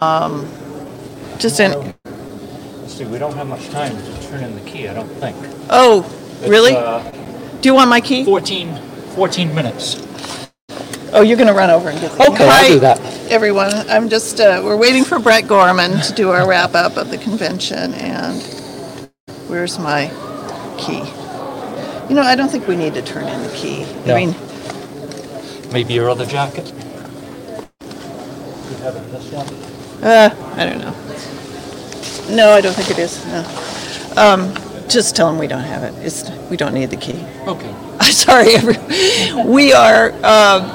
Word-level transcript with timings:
um, 0.00 0.48
just 1.38 1.60
in, 1.60 1.94
Let's 2.82 2.94
see, 2.94 3.04
we 3.06 3.18
don't 3.18 3.34
have 3.34 3.48
much 3.48 3.68
time 3.70 3.96
to 3.96 4.22
turn 4.28 4.44
in 4.44 4.54
the 4.54 4.62
key, 4.70 4.88
I 4.88 4.94
don't 4.94 5.08
think. 5.08 5.36
oh, 5.70 6.02
It's, 6.42 6.48
really? 6.48 6.76
uh, 6.76 7.10
Do 7.60 7.68
you 7.68 7.74
want 7.74 7.90
my 7.90 8.00
key? 8.00 8.24
14, 8.24 8.76
14 9.16 9.54
minutes. 9.54 9.96
Oh, 11.12 11.22
you're 11.22 11.38
gonna 11.38 11.54
run 11.54 11.70
over 11.70 11.90
and 11.90 12.00
get 12.00 12.12
the. 12.12 12.22
Okay, 12.28 12.48
I'll 12.48 12.66
do 12.66 12.78
Hi, 12.78 12.78
that. 12.80 13.00
Everyone, 13.30 13.72
I'm 13.90 14.08
just, 14.08 14.40
uh, 14.40 14.62
we're 14.64 14.76
waiting 14.76 15.04
for 15.04 15.18
Brett 15.18 15.48
Gorman 15.48 16.00
to 16.02 16.12
do 16.14 16.30
our 16.30 16.48
wrap-up 16.48 16.96
of 16.96 17.10
the 17.10 17.18
convention, 17.18 17.94
and 17.94 18.42
where's 19.48 19.78
my 19.78 20.08
key? 20.78 21.02
You 22.08 22.14
know, 22.16 22.22
I 22.22 22.36
don't 22.36 22.50
think 22.50 22.68
we 22.68 22.76
need 22.76 22.94
to 22.94 23.02
turn 23.02 23.28
in 23.28 23.42
the 23.42 23.54
key. 23.54 23.84
I 23.84 24.06
No. 24.06 24.14
mean, 24.14 24.34
Maybe 25.72 25.94
your 25.94 26.10
other 26.10 26.26
jacket? 26.26 26.72
You 28.58 28.76
have 28.78 28.96
it, 28.96 29.12
this 29.12 29.30
one? 29.32 29.46
Uh, 30.02 30.30
I 30.56 30.64
don't 30.64 30.78
know. 30.78 30.94
No, 32.34 32.50
I 32.50 32.60
don't 32.60 32.74
think 32.74 32.90
it 32.90 32.98
is, 32.98 33.24
no. 33.26 33.44
Um, 34.16 34.54
just 34.88 35.16
tell 35.16 35.28
them 35.28 35.38
we 35.38 35.46
don't 35.46 35.62
have 35.62 35.82
it. 35.82 35.94
It's, 36.04 36.28
we 36.50 36.56
don't 36.56 36.74
need 36.74 36.90
the 36.90 36.96
key. 36.96 37.24
Okay. 37.46 37.74
Sorry, 38.10 38.54
every- 38.54 39.44
we 39.44 39.72
are, 39.72 40.12
um, 40.24 40.70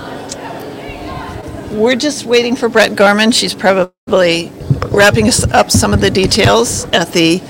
we're 1.80 1.96
just 1.96 2.26
waiting 2.26 2.56
for 2.56 2.70
Brett 2.70 2.96
Garman. 2.96 3.32
She's 3.32 3.54
probably 3.54 4.52
wrapping 4.90 5.28
us 5.28 5.44
up 5.52 5.72
some 5.72 5.94
of 5.94 6.02
the 6.02 6.10
details 6.12 6.86
at 6.86 7.12
the, 7.12 7.42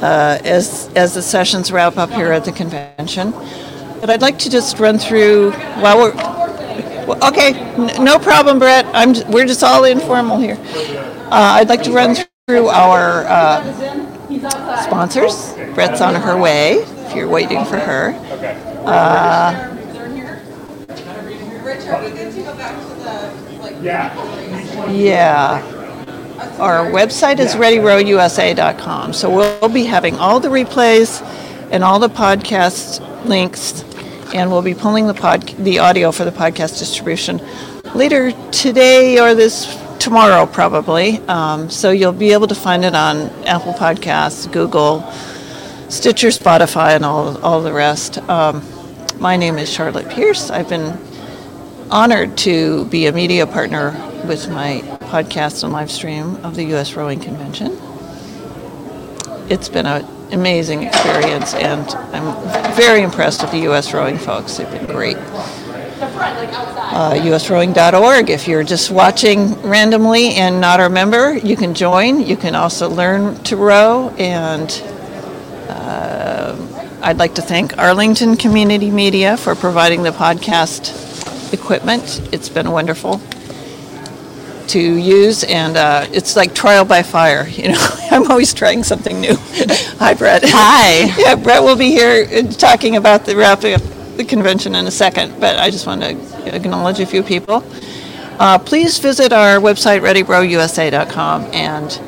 uh, 0.00 0.38
as, 0.44 0.90
as 0.96 1.14
the 1.14 1.22
sessions 1.22 1.70
wrap 1.72 1.96
up 1.96 2.10
here 2.10 2.32
at 2.32 2.44
the 2.44 2.52
convention. 2.52 3.32
But 4.00 4.10
I'd 4.10 4.22
like 4.22 4.38
to 4.40 4.50
just 4.50 4.78
run 4.78 4.98
through, 4.98 5.52
while 5.52 5.96
we're, 5.98 6.12
well, 7.20 7.28
okay, 7.30 7.54
n- 7.54 8.04
no 8.04 8.18
problem, 8.18 8.58
Brett. 8.58 8.86
I'm, 8.92 9.14
j- 9.14 9.24
we're 9.28 9.46
just 9.46 9.62
all 9.62 9.84
informal 9.84 10.38
here. 10.38 10.58
Uh, 11.30 11.56
I'd 11.58 11.68
like 11.68 11.82
to 11.84 11.92
run 11.92 12.16
through 12.46 12.68
our, 12.68 13.24
uh, 13.26 13.62
sponsors. 14.84 15.52
Brett's 15.74 16.00
on 16.00 16.14
her 16.14 16.36
way, 16.36 16.74
if 17.06 17.14
you're 17.14 17.28
waiting 17.28 17.64
for 17.64 17.78
her. 17.78 18.12
Yeah. 24.90 25.60
Our 26.58 26.86
website 26.90 27.38
is 27.38 27.54
readyrowusa.com, 27.54 29.12
so 29.12 29.30
we'll 29.34 29.68
be 29.68 29.84
having 29.84 30.16
all 30.16 30.40
the 30.40 30.48
replays 30.48 31.22
and 31.70 31.82
all 31.84 31.98
the 31.98 32.08
podcast 32.08 33.00
links, 33.26 33.82
and 34.34 34.50
we'll 34.50 34.62
be 34.62 34.74
pulling 34.74 35.06
the 35.06 35.14
pod, 35.14 35.46
the 35.58 35.78
audio 35.78 36.12
for 36.12 36.24
the 36.24 36.30
podcast 36.30 36.78
distribution 36.78 37.40
later 37.94 38.32
today 38.50 39.18
or 39.18 39.34
this 39.34 39.78
tomorrow 39.98 40.46
probably. 40.46 41.18
Um, 41.28 41.70
so 41.70 41.90
you'll 41.90 42.12
be 42.12 42.32
able 42.32 42.46
to 42.48 42.54
find 42.54 42.84
it 42.84 42.94
on 42.94 43.28
Apple 43.46 43.72
Podcasts, 43.74 44.50
Google, 44.50 45.02
Stitcher, 45.88 46.28
Spotify, 46.28 46.96
and 46.96 47.04
all 47.04 47.38
all 47.44 47.62
the 47.62 47.72
rest. 47.72 48.18
Um, 48.28 48.62
my 49.18 49.36
name 49.36 49.58
is 49.58 49.70
Charlotte 49.70 50.08
Pierce. 50.08 50.50
I've 50.50 50.68
been 50.68 50.98
honored 51.90 52.36
to 52.38 52.86
be 52.86 53.06
a 53.06 53.12
media 53.12 53.46
partner 53.46 53.90
with 54.26 54.48
my 54.48 54.80
podcast 55.10 55.62
and 55.62 55.72
live 55.72 55.90
stream 55.90 56.36
of 56.44 56.56
the 56.56 56.64
U.S. 56.66 56.94
Rowing 56.94 57.20
Convention. 57.20 57.78
It's 59.50 59.68
been 59.68 59.84
an 59.84 60.04
amazing 60.32 60.84
experience, 60.84 61.54
and 61.54 61.88
I'm 62.14 62.74
very 62.74 63.02
impressed 63.02 63.42
with 63.42 63.50
the 63.50 63.60
U.S. 63.60 63.92
Rowing 63.92 64.18
folks. 64.18 64.56
They've 64.56 64.70
been 64.70 64.86
great. 64.86 65.16
Uh, 66.94 67.14
USrowing.org. 67.14 68.30
If 68.30 68.48
you're 68.48 68.64
just 68.64 68.90
watching 68.90 69.54
randomly 69.62 70.34
and 70.34 70.60
not 70.60 70.80
a 70.80 70.88
member, 70.88 71.36
you 71.36 71.56
can 71.56 71.74
join. 71.74 72.20
You 72.20 72.36
can 72.36 72.54
also 72.54 72.88
learn 72.88 73.36
to 73.44 73.56
row, 73.56 74.10
and 74.18 74.70
uh, 75.68 76.56
I'd 77.02 77.18
like 77.18 77.34
to 77.36 77.42
thank 77.42 77.78
Arlington 77.78 78.36
Community 78.36 78.90
Media 78.90 79.36
for 79.36 79.54
providing 79.54 80.02
the 80.02 80.10
podcast 80.10 81.52
equipment. 81.52 82.20
It's 82.32 82.48
been 82.48 82.70
wonderful 82.70 83.20
to 84.72 84.80
use, 84.80 85.44
and 85.44 85.76
uh, 85.76 86.06
it's 86.12 86.34
like 86.34 86.54
trial 86.54 86.84
by 86.84 87.02
fire. 87.02 87.46
You 87.46 87.68
know, 87.72 87.86
I'm 88.10 88.30
always 88.30 88.54
trying 88.54 88.82
something 88.82 89.20
new. 89.20 89.34
Hi, 89.98 90.14
Brett. 90.14 90.42
Hi. 90.46 91.14
yeah, 91.18 91.34
Brett 91.34 91.62
will 91.62 91.76
be 91.76 91.90
here 91.90 92.26
uh, 92.32 92.50
talking 92.52 92.96
about 92.96 93.26
the 93.26 93.36
wrapping 93.36 93.74
up 93.74 93.82
the 94.16 94.24
convention 94.24 94.74
in 94.74 94.86
a 94.86 94.90
second, 94.90 95.38
but 95.40 95.58
I 95.58 95.70
just 95.70 95.86
want 95.86 96.02
to 96.02 96.54
acknowledge 96.54 97.00
a 97.00 97.06
few 97.06 97.22
people. 97.22 97.64
Uh, 98.38 98.58
please 98.58 98.98
visit 98.98 99.32
our 99.32 99.58
website, 99.58 100.00
readyrowusa.com, 100.00 101.44
and 101.52 102.00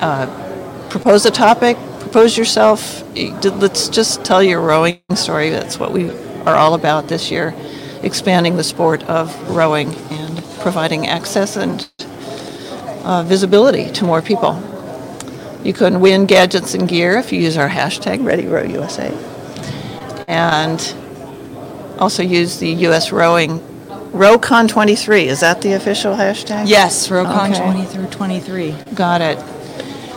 uh, 0.00 0.88
propose 0.90 1.26
a 1.26 1.30
topic, 1.30 1.76
propose 2.00 2.36
yourself. 2.36 3.02
Let's 3.16 3.88
just 3.88 4.24
tell 4.24 4.42
your 4.42 4.60
rowing 4.60 5.00
story. 5.14 5.50
That's 5.50 5.78
what 5.78 5.92
we 5.92 6.10
are 6.46 6.54
all 6.56 6.74
about 6.74 7.08
this 7.08 7.30
year, 7.30 7.54
expanding 8.02 8.56
the 8.56 8.64
sport 8.64 9.02
of 9.04 9.34
rowing 9.50 9.92
providing 10.60 11.06
access 11.06 11.56
and 11.56 11.90
uh, 13.04 13.22
visibility 13.26 13.90
to 13.92 14.04
more 14.04 14.22
people. 14.22 14.60
You 15.64 15.72
can 15.72 16.00
win 16.00 16.26
gadgets 16.26 16.74
and 16.74 16.88
gear 16.88 17.18
if 17.18 17.32
you 17.32 17.40
use 17.40 17.56
our 17.56 17.68
hashtag 17.68 18.20
ReadyRowUSA. 18.20 20.24
And 20.28 20.94
also 21.98 22.22
use 22.22 22.58
the 22.58 22.70
US 22.86 23.12
Rowing, 23.12 23.58
RowCon23, 24.12 25.26
is 25.26 25.40
that 25.40 25.60
the 25.62 25.74
official 25.74 26.14
hashtag? 26.14 26.64
Yes, 26.66 27.08
RowCon 27.08 27.50
Okay. 27.52 27.62
20 27.62 27.84
through 27.84 28.06
23. 28.06 28.74
Got 28.94 29.20
it. 29.20 29.38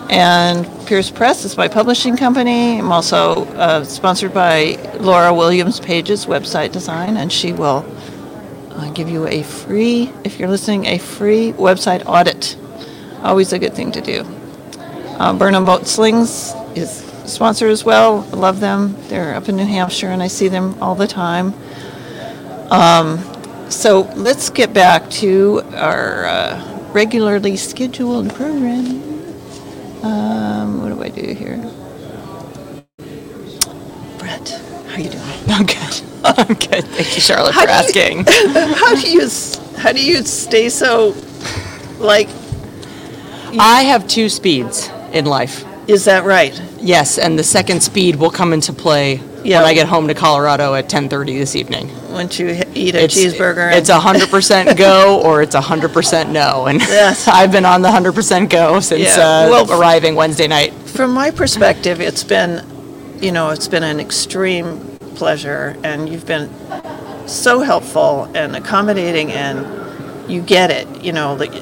And 0.09 0.67
Pierce 0.85 1.09
Press 1.09 1.45
is 1.45 1.57
my 1.57 1.67
publishing 1.67 2.17
company. 2.17 2.77
I'm 2.77 2.91
also 2.91 3.45
uh, 3.55 3.83
sponsored 3.83 4.33
by 4.33 4.77
Laura 4.99 5.33
Williams 5.33 5.79
Page's 5.79 6.25
website 6.25 6.71
design, 6.71 7.17
and 7.17 7.31
she 7.31 7.53
will 7.53 7.81
uh, 8.75 8.91
give 8.91 9.09
you 9.09 9.27
a 9.27 9.43
free, 9.43 10.11
if 10.23 10.39
you're 10.39 10.49
listening, 10.49 10.85
a 10.85 10.97
free 10.97 11.53
website 11.53 12.03
audit. 12.05 12.57
Always 13.21 13.53
a 13.53 13.59
good 13.59 13.73
thing 13.73 13.91
to 13.93 14.01
do. 14.01 14.25
Uh, 15.19 15.33
Burnham 15.33 15.65
Boat 15.65 15.87
Slings 15.87 16.53
is 16.75 17.03
sponsored 17.25 17.71
as 17.71 17.83
well. 17.85 18.27
I 18.31 18.35
love 18.35 18.59
them. 18.59 18.95
They're 19.07 19.35
up 19.35 19.47
in 19.49 19.55
New 19.55 19.65
Hampshire, 19.65 20.07
and 20.07 20.21
I 20.23 20.27
see 20.27 20.47
them 20.47 20.81
all 20.81 20.95
the 20.95 21.07
time. 21.07 21.53
Um, 22.71 23.19
so 23.69 24.01
let's 24.15 24.49
get 24.49 24.73
back 24.73 25.09
to 25.11 25.61
our 25.73 26.25
uh, 26.25 26.89
regularly 26.93 27.57
scheduled 27.57 28.33
program. 28.33 29.01
Um, 30.03 30.81
what 30.81 30.89
do 30.89 31.03
I 31.03 31.09
do 31.09 31.33
here? 31.33 31.57
Brett, 34.17 34.49
how 34.87 34.95
are 34.95 34.99
you 34.99 35.09
doing? 35.09 35.23
I'm 35.47 35.65
good. 35.65 36.12
I'm 36.37 36.53
good. 36.55 36.85
Thank 36.85 37.15
you, 37.15 37.21
Charlotte, 37.21 37.53
How 37.53 37.61
for 37.61 37.67
do 37.67 37.73
you- 37.73 37.79
asking. 37.79 38.25
how 38.75 38.95
do 38.95 39.11
you 39.11 39.29
how 39.77 39.91
do 39.91 40.03
you 40.03 40.23
stay 40.23 40.69
so 40.69 41.15
like? 41.99 42.29
I 43.59 43.83
have 43.83 44.07
two 44.07 44.29
speeds 44.29 44.89
in 45.11 45.25
life. 45.25 45.63
Is 45.87 46.05
that 46.05 46.23
right? 46.23 46.59
Yes, 46.79 47.17
and 47.19 47.37
the 47.37 47.43
second 47.43 47.83
speed 47.83 48.15
will 48.15 48.31
come 48.31 48.53
into 48.53 48.71
play 48.73 49.21
Yeah. 49.43 49.59
when 49.59 49.67
I 49.69 49.73
get 49.73 49.87
home 49.87 50.07
to 50.07 50.13
Colorado 50.13 50.73
at 50.75 50.87
10:30 50.89 51.37
this 51.37 51.55
evening. 51.55 51.89
Once 52.11 52.39
you 52.39 52.47
eat 52.73 52.95
a 52.95 53.03
It's- 53.03 53.15
cheeseburger. 53.15 53.71
It's 53.75 53.89
a 53.89 53.99
100% 53.99 54.77
go 54.77 55.21
or 55.21 55.41
it's 55.41 55.55
a 55.55 55.61
100% 55.61 56.29
no. 56.31 56.65
And 56.67 56.79
Yes. 56.87 57.27
I've 57.27 57.51
been 57.51 57.65
on 57.65 57.81
the 57.81 57.89
100% 57.89 58.49
go 58.49 58.79
since 58.79 59.01
Yeah, 59.17 59.21
uh, 59.45 59.49
well- 59.49 59.71
arriving 59.79 60.15
Wednesday 60.15 60.47
night. 60.47 60.73
From 60.85 61.11
my 61.11 61.29
perspective, 61.31 61.99
it's 62.01 62.23
been, 62.23 62.61
you 63.19 63.31
know, 63.31 63.49
it's 63.49 63.67
been 63.67 63.83
an 63.83 63.99
extreme 63.99 64.92
pleasure, 65.15 65.77
and 65.83 66.09
you've 66.09 66.25
been 66.25 66.49
so 67.27 67.61
helpful 67.61 68.29
and 68.35 68.55
accommodating, 68.55 69.31
and 69.31 70.31
you 70.31 70.41
get 70.41 70.71
it, 70.71 70.87
you 71.03 71.11
know, 71.11 71.35
like 71.35 71.53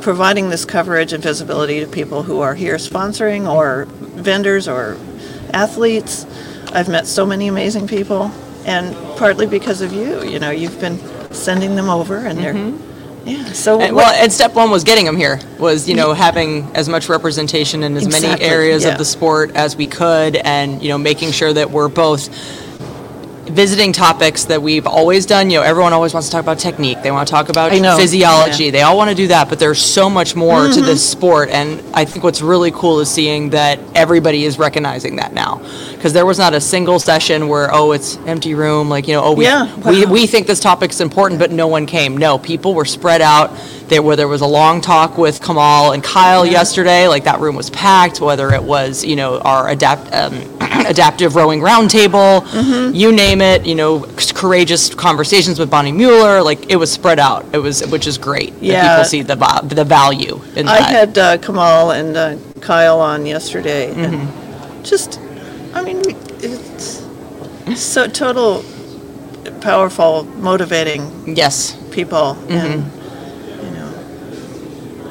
providing 0.00 0.50
this 0.50 0.64
coverage 0.64 1.12
and 1.12 1.22
visibility 1.22 1.80
to 1.80 1.86
people 1.86 2.22
who 2.22 2.40
are 2.40 2.54
here 2.54 2.76
sponsoring 2.76 3.50
or 3.50 3.86
vendors 3.86 4.68
or 4.68 4.98
athletes. 5.52 6.26
I've 6.72 6.88
met 6.88 7.06
so 7.06 7.24
many 7.24 7.48
amazing 7.48 7.86
people, 7.86 8.30
and 8.66 8.94
partly 9.16 9.46
because 9.46 9.80
of 9.80 9.92
you, 9.92 10.22
you 10.24 10.38
know, 10.38 10.50
you've 10.50 10.80
been 10.80 10.98
sending 11.32 11.76
them 11.76 11.88
over, 11.88 12.18
and 12.18 12.38
they're, 12.38 12.54
mm-hmm. 12.54 12.83
Yeah. 13.24 13.44
So 13.52 13.80
And, 13.80 13.94
what- 13.94 14.04
well, 14.04 14.14
and 14.22 14.32
step 14.32 14.54
one 14.54 14.70
was 14.70 14.84
getting 14.84 15.04
them 15.04 15.16
here. 15.16 15.40
Was 15.58 15.88
you 15.88 15.94
know 15.94 16.12
having 16.12 16.70
as 16.74 16.88
much 16.88 17.08
representation 17.08 17.82
in 17.82 17.96
as 17.96 18.04
Exactly, 18.06 18.28
many 18.30 18.42
areas 18.42 18.84
yeah. 18.84 18.92
of 18.92 18.98
the 18.98 19.04
sport 19.04 19.52
as 19.54 19.76
we 19.76 19.86
could, 19.86 20.36
and 20.36 20.82
you 20.82 20.88
know 20.88 20.98
making 20.98 21.32
sure 21.32 21.52
that 21.52 21.70
we're 21.70 21.88
both 21.88 22.28
visiting 23.46 23.92
topics 23.92 24.44
that 24.46 24.60
we've 24.62 24.86
always 24.86 25.26
done. 25.26 25.50
You 25.50 25.58
know, 25.58 25.64
everyone 25.64 25.92
always 25.92 26.12
wants 26.14 26.28
to 26.28 26.32
talk 26.32 26.42
about 26.42 26.58
technique. 26.58 27.02
They 27.02 27.10
want 27.10 27.28
to 27.28 27.30
talk 27.32 27.48
about 27.48 27.72
I 27.72 27.78
know, 27.78 27.96
physiology. 27.96 28.64
yeah. 28.66 28.70
They 28.70 28.82
all 28.82 28.96
want 28.96 29.10
to 29.10 29.16
do 29.16 29.26
that, 29.28 29.48
but 29.48 29.58
there's 29.58 29.80
so 29.80 30.08
much 30.08 30.34
more 30.34 30.64
to 30.68 30.74
Mm-hmm. 30.74 30.86
this 30.86 31.08
sport. 31.08 31.50
And 31.50 31.82
I 31.94 32.04
think 32.04 32.24
what's 32.24 32.42
really 32.42 32.70
cool 32.72 33.00
is 33.00 33.10
seeing 33.10 33.50
that 33.50 33.78
everybody 33.94 34.44
is 34.44 34.58
recognizing 34.58 35.16
that 35.16 35.32
now. 35.32 35.60
Because 35.92 36.12
there 36.12 36.26
was 36.26 36.38
not 36.38 36.52
a 36.54 36.60
single 36.60 36.98
session 36.98 37.48
where, 37.48 37.68
oh, 37.72 37.92
it's 37.92 38.16
empty 38.26 38.54
room, 38.54 38.88
like, 38.88 39.06
you 39.08 39.14
know, 39.14 39.22
oh, 39.24 39.32
we, 39.34 39.44
Yeah, 39.44 39.74
we, 39.88 40.04
we 40.06 40.26
think 40.26 40.46
this 40.46 40.60
topic's 40.60 41.00
important, 41.00 41.38
but 41.38 41.50
no 41.50 41.66
one 41.68 41.86
came. 41.86 42.16
No, 42.16 42.38
people 42.38 42.74
were 42.74 42.84
spread 42.84 43.20
out. 43.22 43.50
There 43.88 44.02
where 44.02 44.16
there 44.16 44.28
was 44.28 44.40
a 44.40 44.46
long 44.46 44.80
talk 44.80 45.18
with 45.18 45.42
Kamal 45.42 45.92
and 45.92 46.02
Kyle 46.02 46.44
yesterday, 46.46 47.06
like 47.08 47.24
that 47.24 47.40
room 47.40 47.54
was 47.56 47.70
packed. 47.70 48.20
Whether 48.20 48.50
it 48.52 48.62
was 48.62 49.04
you 49.04 49.16
know 49.16 49.38
our 49.40 49.68
adapt 49.68 50.12
um, 50.12 50.34
adaptive 50.86 51.36
rowing 51.36 51.60
roundtable, 51.60 52.42
Mm-hmm. 52.44 52.94
you 52.94 53.12
name 53.12 53.40
it, 53.40 53.66
you 53.66 53.74
know, 53.74 54.06
courageous 54.34 54.94
conversations 54.94 55.58
with 55.58 55.70
Bonnie 55.70 55.92
Mueller, 55.92 56.42
like 56.42 56.70
it 56.70 56.76
was 56.76 56.90
spread 56.90 57.18
out. 57.18 57.44
It 57.52 57.58
was 57.58 57.86
which 57.88 58.06
is 58.06 58.16
great. 58.18 58.52
that 58.54 58.62
Yeah. 58.62 58.88
people 58.96 59.04
see 59.04 59.22
the 59.22 59.36
the 59.64 59.84
value 59.84 60.40
in 60.56 60.66
I 60.68 60.78
that. 60.80 60.90
had 60.90 61.18
uh, 61.18 61.38
Kamal 61.38 61.90
and 61.92 62.16
uh, 62.16 62.36
Kyle 62.60 63.00
on 63.00 63.26
yesterday, 63.26 63.90
and 63.92 64.14
Mm-hmm. 64.14 64.82
just, 64.82 65.20
I 65.74 65.82
mean, 65.82 66.02
it's 66.40 67.02
so 67.76 68.06
total, 68.06 68.62
powerful, 69.60 70.24
motivating 70.40 71.02
yes. 71.36 71.76
people, 71.90 72.34
Mm-hmm. 72.34 72.52
and 72.52 72.90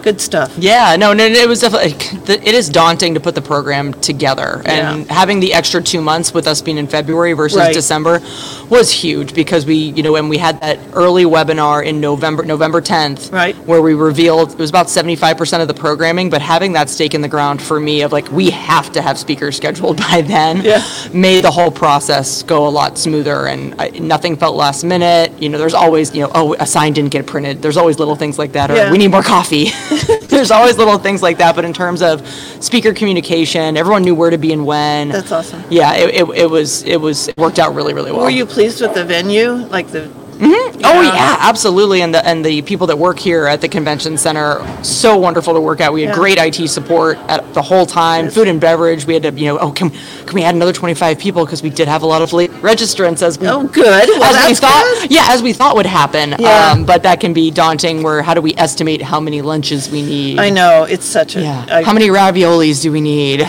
good 0.03 0.19
stuff. 0.21 0.53
Yeah, 0.57 0.95
no, 0.97 1.13
no, 1.13 1.25
it 1.25 1.47
was 1.47 1.61
definitely. 1.61 1.95
It 2.33 2.53
is 2.53 2.69
daunting 2.69 3.13
to 3.13 3.19
put 3.19 3.35
the 3.35 3.41
program 3.41 3.94
together, 3.95 4.61
and 4.65 5.05
Yeah. 5.07 5.13
having 5.13 5.39
the 5.39 5.53
extra 5.53 5.81
two 5.81 6.01
months 6.01 6.33
with 6.33 6.45
us 6.45 6.61
being 6.61 6.77
in 6.77 6.88
February 6.88 7.33
versus 7.33 7.57
Right. 7.57 7.73
December 7.73 8.21
was 8.69 8.91
huge 8.91 9.33
because 9.33 9.65
we, 9.65 9.75
you 9.75 10.03
know, 10.03 10.11
when 10.11 10.27
we 10.29 10.38
had 10.38 10.59
that 10.61 10.77
early 10.94 11.23
webinar 11.25 11.83
in 11.83 12.01
November, 12.01 12.44
November 12.44 12.81
tenth, 12.81 13.31
Right. 13.31 13.55
where 13.65 13.81
we 13.81 13.94
revealed 13.94 14.51
it 14.51 14.57
was 14.59 14.69
about 14.69 14.89
seventy 14.89 15.15
five 15.15 15.38
percent 15.38 15.61
of 15.61 15.67
the 15.67 15.73
programming, 15.73 16.29
but 16.29 16.41
having 16.41 16.73
that 16.73 16.89
stake 16.89 17.13
in 17.13 17.21
the 17.21 17.27
ground 17.29 17.61
for 17.61 17.79
me 17.79 18.01
of 18.01 18.11
like 18.11 18.29
we 18.31 18.50
have 18.50 18.91
to 18.91 19.01
have 19.01 19.17
speakers 19.17 19.55
scheduled 19.55 19.97
by 20.09 20.21
then, 20.21 20.61
Yeah. 20.63 20.83
made 21.13 21.44
the 21.45 21.51
whole 21.51 21.71
process 21.71 22.44
go 22.44 22.67
a 22.67 22.69
lot 22.69 22.97
smoother, 22.97 23.45
and 23.47 23.73
I, 23.79 23.89
nothing 24.00 24.35
felt 24.35 24.55
last 24.55 24.83
minute. 24.83 25.31
You 25.39 25.50
know, 25.50 25.57
there's 25.57 25.73
always, 25.73 26.13
you 26.13 26.21
know, 26.23 26.31
oh, 26.35 26.55
a 26.59 26.65
sign 26.67 26.91
didn't 26.94 27.11
get 27.11 27.25
printed. 27.25 27.61
There's 27.61 27.77
always 27.77 28.00
little 28.00 28.15
things 28.15 28.38
like 28.38 28.51
that, 28.53 28.69
or 28.69 28.75
Yeah. 28.75 28.91
we 28.91 28.97
need 28.97 29.11
more 29.11 29.23
coffee. 29.23 29.71
There's 30.27 30.51
always 30.51 30.77
little 30.77 30.97
things 30.97 31.21
like 31.21 31.37
that, 31.37 31.55
but 31.55 31.65
in 31.65 31.73
terms 31.73 32.01
of 32.01 32.27
speaker 32.27 32.93
communication, 32.93 33.77
everyone 33.77 34.03
knew 34.03 34.15
where 34.15 34.29
to 34.29 34.37
be 34.37 34.53
and 34.53 34.65
when. 34.65 35.09
That's 35.09 35.31
awesome. 35.31 35.63
Yeah, 35.69 35.93
it, 35.95 36.15
it, 36.15 36.29
it 36.37 36.49
was 36.49 36.83
it 36.83 36.97
was 36.97 37.27
it 37.27 37.37
worked 37.37 37.59
out 37.59 37.75
really 37.75 37.93
really 37.93 38.11
well. 38.11 38.21
Were 38.21 38.29
you 38.29 38.45
pleased 38.45 38.81
with 38.81 38.93
the 38.93 39.05
venue? 39.05 39.51
Like 39.51 39.87
the 39.87 40.11
Oh 40.41 41.01
yeah, 41.01 41.38
absolutely. 41.39 42.01
And 42.01 42.13
the 42.13 42.25
and 42.25 42.44
the 42.45 42.62
people 42.63 42.88
that 42.88 42.97
work 42.97 43.19
here 43.19 43.45
at 43.47 43.62
the 43.62 43.68
convention 43.69 44.18
center, 44.18 44.65
so 44.83 45.18
wonderful 45.18 45.53
to 45.53 45.62
work 45.62 45.80
at. 45.81 45.94
We 45.94 46.01
had 46.01 46.09
Yeah. 46.09 46.15
great 46.15 46.38
IT 46.38 46.68
support 46.69 47.18
at 47.27 47.53
the 47.53 47.62
whole 47.62 47.85
time. 47.85 48.25
Yes. 48.25 48.33
Food 48.35 48.47
and 48.47 48.59
beverage. 48.59 49.06
We 49.06 49.13
had 49.13 49.24
to 49.24 49.31
you 49.31 49.45
know 49.47 49.57
oh 49.59 49.71
can 49.71 49.89
can 49.91 50.33
we 50.33 50.44
add 50.44 50.56
another 50.56 50.74
25 50.74 51.18
people 51.19 51.45
because 51.45 51.62
we 51.63 51.69
did 51.69 51.88
have 51.88 52.01
a 52.01 52.06
lot 52.06 52.21
of 52.21 52.33
late 52.33 52.51
registrants 52.62 53.21
as 53.21 53.38
we 53.39 53.47
Oh, 53.47 53.63
good. 53.68 54.09
Well, 54.09 54.24
as 54.24 54.47
we 54.50 54.56
thought, 54.56 54.97
good. 55.01 55.12
yeah, 55.12 55.27
as 55.30 55.41
we 55.44 55.53
thought 55.53 55.75
would 55.75 55.85
happen. 55.85 56.36
Yeah. 56.39 56.71
Um, 56.71 56.86
but 56.86 57.03
that 57.03 57.19
can 57.19 57.33
be 57.33 57.51
daunting. 57.51 58.03
Where 58.03 58.21
how 58.21 58.33
do 58.33 58.41
we 58.41 58.53
estimate 58.57 59.01
how 59.01 59.19
many 59.19 59.41
lunches 59.41 59.89
we 59.89 60.01
need? 60.01 60.39
I 60.39 60.50
know 60.50 60.83
it's 60.83 61.06
such 61.06 61.36
a. 61.36 61.41
Yeah. 61.41 61.65
I- 61.69 61.83
How 61.83 61.94
many 61.94 62.07
raviolis 62.09 62.81
do 62.81 62.91
we 62.91 63.01
need? 63.01 63.47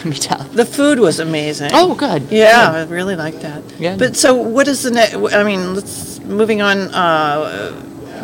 Can 0.00 0.10
be 0.10 0.16
tough. 0.18 0.50
The 0.52 0.64
food 0.64 0.98
was 0.98 1.18
amazing. 1.20 1.70
Oh, 1.74 1.94
good. 1.94 2.22
Yeah, 2.30 2.72
I 2.72 2.82
really 2.84 3.16
like 3.16 3.40
that. 3.40 3.62
Yeah. 3.78 3.96
But 3.96 4.16
so, 4.16 4.34
what 4.34 4.68
is 4.68 4.82
the 4.82 4.90
next? 4.90 5.14
I 5.14 5.42
mean, 5.42 5.74
let's 5.74 6.20
moving 6.20 6.60
on. 6.62 6.78
Uh, 6.94 7.72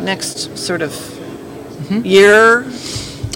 next 0.01 0.57
sort 0.57 0.81
of 0.81 0.91
Mm-hmm. 1.83 2.05
year. 2.05 2.59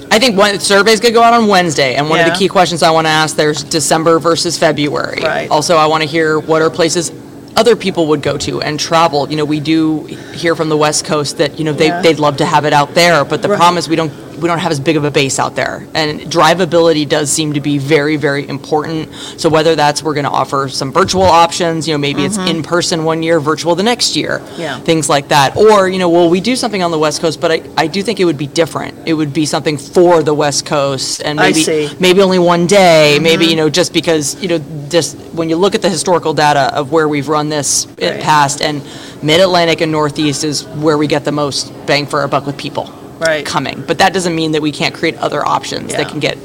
I 0.09 0.19
think 0.19 0.37
one 0.37 0.57
survey's 0.61 1.01
gonna 1.01 1.13
go 1.13 1.21
out 1.21 1.33
on 1.33 1.47
Wednesday, 1.47 1.95
and 1.95 2.09
one 2.09 2.19
of 2.21 2.25
the 2.25 2.31
key 2.31 2.47
questions 2.47 2.81
I 2.81 2.91
want 2.91 3.05
to 3.07 3.11
ask 3.11 3.35
there's 3.35 3.61
December 3.61 4.19
versus 4.19 4.57
February. 4.57 5.19
Right. 5.21 5.51
Also, 5.51 5.75
I 5.75 5.85
want 5.87 6.03
to 6.03 6.07
hear 6.09 6.39
what 6.39 6.61
are 6.61 6.69
places 6.69 7.11
other 7.57 7.75
people 7.75 8.07
would 8.07 8.21
go 8.21 8.37
to 8.37 8.61
and 8.61 8.79
travel. 8.79 9.29
You 9.29 9.35
know, 9.35 9.43
we 9.45 9.59
do 9.59 10.03
hear 10.33 10.55
from 10.55 10.69
the 10.69 10.77
West 10.77 11.03
Coast 11.03 11.39
that 11.39 11.59
you 11.59 11.65
know 11.65 11.73
they 11.73 11.87
Yeah. 11.87 12.01
they'd 12.01 12.19
love 12.19 12.37
to 12.37 12.45
have 12.45 12.63
it 12.63 12.71
out 12.71 12.93
there, 12.95 13.25
but 13.25 13.41
the 13.41 13.49
Right. 13.49 13.57
problem 13.57 13.77
is 13.79 13.89
we 13.89 13.97
don't 13.97 14.13
we 14.37 14.47
don't 14.47 14.59
have 14.59 14.71
as 14.71 14.79
big 14.79 14.95
of 14.97 15.03
a 15.03 15.11
base 15.11 15.39
out 15.39 15.55
there, 15.55 15.85
and 15.93 16.21
drivability 16.21 17.07
does 17.07 17.31
seem 17.31 17.53
to 17.53 17.61
be 17.61 17.77
very 17.77 18.15
very 18.17 18.47
important. 18.47 19.13
So 19.37 19.49
whether 19.49 19.75
that's 19.75 20.03
we're 20.03 20.13
going 20.13 20.25
to 20.25 20.31
offer 20.31 20.69
some 20.69 20.91
virtual 20.93 21.23
options, 21.23 21.87
you 21.87 21.93
know, 21.93 21.97
maybe 21.97 22.23
it's 22.25 22.37
in 22.37 22.63
person 22.63 23.03
one 23.03 23.23
year, 23.23 23.39
virtual 23.39 23.75
the 23.75 23.83
next 23.83 24.15
year, 24.15 24.39
Mm-hmm. 24.39 24.61
Yeah. 24.61 24.79
things 24.79 25.09
like 25.09 25.27
that, 25.29 25.55
or 25.57 25.87
you 25.89 25.99
know, 25.99 26.09
will 26.09 26.29
we 26.29 26.41
do 26.41 26.55
something 26.55 26.81
on 26.83 26.91
the 26.91 26.99
West 26.99 27.21
Coast? 27.21 27.39
But 27.41 27.51
I 27.51 27.61
I 27.77 27.87
do 27.87 28.01
think 28.03 28.19
it 28.19 28.25
would 28.25 28.37
be 28.37 28.47
different. 28.47 29.07
It 29.07 29.13
would 29.13 29.33
be 29.33 29.45
something 29.45 29.77
for 29.77 30.23
the 30.23 30.33
West 30.33 30.65
Coast, 30.65 31.21
and 31.23 31.39
I 31.39 31.47
maybe 31.47 31.59
see. 31.61 31.85
Mm-hmm. 31.85 32.01
maybe 32.01 32.21
only 32.21 32.39
one 32.39 32.67
day, 32.67 33.19
maybe 33.21 33.45
you 33.45 33.55
know, 33.55 33.69
just 33.69 33.93
because 33.93 34.35
you 34.41 34.49
know, 34.49 34.59
just 34.89 35.17
when 35.33 35.49
you 35.49 35.55
look 35.55 35.75
at 35.75 35.81
the 35.81 35.89
historical 35.89 36.33
data 36.33 36.73
of 36.75 36.91
where 36.91 37.07
we've 37.07 37.27
run 37.27 37.49
this 37.49 37.85
in 37.97 38.13
Right. 38.13 38.21
past, 38.21 38.61
and 38.61 38.81
Mid 39.23 39.39
Atlantic 39.41 39.81
and 39.81 39.91
Northeast 39.91 40.43
is 40.43 40.63
where 40.65 40.97
we 40.97 41.07
get 41.07 41.25
the 41.25 41.31
most 41.31 41.71
bang 41.87 42.05
for 42.05 42.19
our 42.21 42.27
buck 42.27 42.45
with 42.45 42.57
people 42.57 42.85
Right. 43.19 43.45
coming. 43.45 43.83
But 43.87 43.97
that 43.99 44.13
doesn't 44.13 44.35
mean 44.35 44.51
that 44.53 44.61
we 44.61 44.71
can't 44.71 44.93
create 44.93 45.15
other 45.17 45.45
options 45.45 45.91
Yeah. 45.91 45.97
that 45.97 46.09
can 46.09 46.19
get 46.19 46.37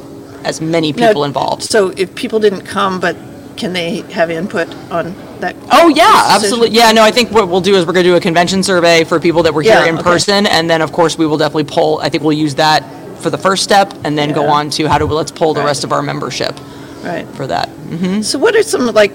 as 0.44 0.60
many 0.60 0.92
Now, 0.92 1.08
people 1.08 1.24
involved. 1.24 1.62
So, 1.62 1.92
if 1.96 2.14
people 2.14 2.40
didn't 2.40 2.62
come, 2.62 2.98
but 3.00 3.16
can 3.56 3.72
they 3.74 4.00
have 4.12 4.30
input 4.30 4.68
on 4.90 5.14
that? 5.40 5.54
Oh 5.70 5.88
yeah, 5.88 6.04
decision? 6.04 6.34
absolutely. 6.34 6.70
Yeah, 6.76 6.90
no, 6.92 7.02
I 7.02 7.10
think 7.10 7.30
what 7.30 7.48
we'll 7.48 7.60
do 7.60 7.74
is 7.76 7.86
we're 7.86 7.92
going 7.92 8.04
to 8.04 8.10
do 8.10 8.16
a 8.16 8.20
convention 8.20 8.62
survey 8.62 9.04
for 9.04 9.20
people 9.20 9.42
that 9.44 9.52
were 9.54 9.62
here 9.62 9.74
Yeah, 9.74 9.86
in 9.86 9.94
okay. 9.96 10.02
person, 10.02 10.46
and 10.46 10.68
then 10.70 10.80
of 10.82 10.92
course 10.92 11.16
we 11.18 11.26
will 11.26 11.36
definitely 11.36 11.64
poll. 11.64 12.00
I 12.00 12.08
think 12.08 12.22
we'll 12.24 12.32
use 12.32 12.54
that 12.56 12.82
for 13.20 13.30
the 13.30 13.38
first 13.38 13.62
step, 13.62 13.92
and 14.04 14.16
then 14.18 14.32
go 14.32 14.44
Yeah. 14.44 14.52
on 14.52 14.70
to 14.70 14.88
how 14.88 14.98
do 14.98 15.06
we 15.06 15.14
let's 15.14 15.30
poll 15.30 15.54
the 15.54 15.60
Right. 15.60 15.66
rest 15.66 15.84
of 15.84 15.92
our 15.92 16.02
membership 16.02 16.58
Right. 17.04 17.26
for 17.34 17.46
that. 17.46 17.68
Mm-hmm. 17.90 18.22
So, 18.22 18.38
what 18.38 18.56
are 18.56 18.62
some 18.62 18.86
like? 18.94 19.12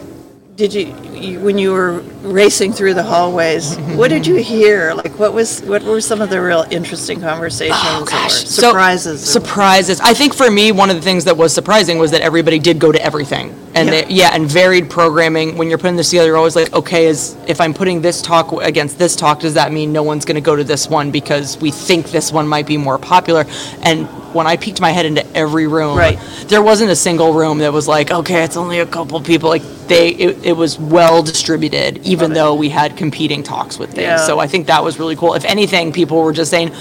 Did 0.58 0.74
you, 0.74 0.88
you 1.14 1.40
when 1.40 1.60
you 1.60 1.72
were 1.72 2.00
racing 2.24 2.74
through 2.74 2.96
the 2.96 3.04
hallways? 3.04 3.76
what 3.96 4.08
did 4.08 4.26
you 4.26 4.38
hear? 4.38 4.92
Like, 4.96 5.20
what 5.20 5.32
was 5.32 5.62
what 5.62 5.84
were 5.84 6.02
some 6.02 6.20
of 6.20 6.32
the 6.32 6.42
real 6.42 6.66
interesting 6.72 7.22
conversations 7.22 7.78
Oh, 7.80 8.02
or 8.02 8.06
gosh. 8.08 8.34
So- 8.34 8.62
surprises? 8.70 9.22
or- 9.22 9.40
surprises. 9.40 10.02
I 10.02 10.16
think 10.16 10.34
for 10.34 10.50
me, 10.50 10.72
one 10.72 10.90
of 10.90 10.96
the 10.96 11.02
things 11.04 11.26
that 11.26 11.38
was 11.38 11.54
surprising 11.54 12.00
was 12.00 12.10
that 12.10 12.22
everybody 12.22 12.58
did 12.58 12.80
go 12.80 12.92
to 12.92 13.00
everything, 13.00 13.54
and 13.76 13.88
Yeah. 13.88 14.02
they, 14.02 14.08
yeah, 14.12 14.30
and 14.34 14.48
varied 14.50 14.90
programming. 14.90 15.58
When 15.60 15.70
you're 15.70 15.78
putting 15.78 15.96
this 15.96 16.10
together, 16.10 16.30
you're 16.30 16.38
always 16.38 16.56
like, 16.56 16.74
okay, 16.74 17.06
is 17.06 17.36
if 17.46 17.62
I'm 17.62 17.76
putting 17.76 18.02
this 18.02 18.20
talk 18.24 18.52
against 18.64 18.98
this 18.98 19.16
talk, 19.16 19.42
does 19.42 19.54
that 19.54 19.72
mean 19.72 19.94
no 19.94 20.02
one's 20.02 20.26
going 20.26 20.36
to 20.36 20.42
go 20.42 20.56
to 20.56 20.64
this 20.64 20.90
one 20.90 21.12
because 21.12 21.56
we 21.62 21.70
think 21.70 22.10
this 22.10 22.32
one 22.32 22.48
might 22.48 22.66
be 22.66 22.78
more 22.78 22.98
popular? 22.98 23.46
And 23.84 24.10
when 24.38 24.48
I 24.48 24.56
peeked 24.56 24.80
my 24.80 24.92
head 24.92 25.06
into 25.06 25.26
every 25.36 25.68
room, 25.68 25.98
Right. 25.98 26.18
there 26.48 26.62
wasn't 26.62 26.92
a 26.92 26.96
single 26.96 27.34
room 27.34 27.58
that 27.60 27.74
was 27.74 27.88
like, 27.88 28.12
okay, 28.12 28.44
it's 28.44 28.56
only 28.56 28.80
a 28.80 28.86
couple 28.86 29.20
people. 29.22 29.50
Like 29.50 29.64
they, 29.88 30.10
it, 30.10 30.46
it 30.46 30.54
was 30.54 30.80
well 30.80 31.22
distributed, 31.24 31.98
even 32.06 32.32
though 32.34 32.54
we 32.56 32.70
had 32.70 32.96
competing 32.96 33.44
talks 33.44 33.78
with 33.78 33.90
things. 33.90 34.04
Yeah. 34.04 34.26
So 34.26 34.40
I 34.40 34.48
think 34.48 34.68
that 34.68 34.84
was 34.84 35.00
really 35.00 35.16
cool. 35.18 35.34
If 35.34 35.44
anything, 35.44 35.92
people 35.92 36.22
were 36.24 36.34
just 36.34 36.52
saying, 36.52 36.72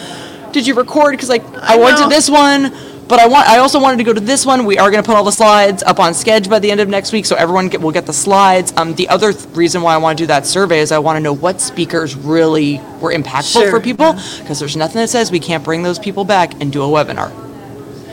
"Did 0.53 0.67
you 0.67 0.75
record?" 0.75 1.13
Because 1.13 1.29
like 1.29 1.45
I, 1.57 1.75
I 1.75 1.77
went 1.79 1.99
to 1.99 2.09
this 2.09 2.29
one, 2.31 2.73
but 3.09 3.21
I 3.21 3.27
want 3.29 3.49
I 3.49 3.59
also 3.59 3.81
wanted 3.81 3.99
to 3.99 4.05
go 4.05 4.13
to 4.13 4.21
this 4.21 4.45
one. 4.45 4.65
We 4.67 4.79
are 4.79 4.91
going 4.91 5.03
to 5.03 5.07
put 5.07 5.17
all 5.17 5.25
the 5.25 5.31
slides 5.33 5.83
up 5.85 6.01
on 6.01 6.13
Sched 6.13 6.51
by 6.51 6.59
the 6.59 6.71
end 6.71 6.81
of 6.81 6.89
next 6.89 7.13
week, 7.13 7.25
so 7.27 7.37
everyone 7.37 7.69
get, 7.69 7.81
will 7.81 7.93
get 7.93 8.07
the 8.07 8.13
slides. 8.13 8.73
Um, 8.77 8.95
the 8.97 9.09
other 9.09 9.33
th- 9.33 9.55
reason 9.55 9.83
why 9.83 9.95
I 9.95 9.99
want 9.99 10.19
to 10.19 10.23
do 10.25 10.27
that 10.29 10.45
survey 10.47 10.81
is 10.81 10.91
I 10.91 10.99
want 10.99 11.17
to 11.17 11.21
know 11.21 11.33
what 11.33 11.61
speakers 11.61 12.17
really 12.17 12.81
were 13.01 13.13
impactful 13.13 13.53
Sure, 13.63 13.71
for 13.71 13.81
people, 13.81 14.15
because 14.41 14.59
there's 14.59 14.77
nothing 14.77 15.01
that 15.01 15.09
says 15.09 15.31
we 15.31 15.41
can't 15.41 15.63
bring 15.63 15.85
those 15.85 15.99
people 16.01 16.25
back 16.25 16.61
and 16.61 16.73
do 16.73 16.83
a 16.83 16.87
webinar. 16.89 17.31